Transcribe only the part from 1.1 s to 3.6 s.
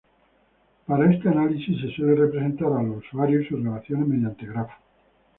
este análisis se suele representar a los usuarios y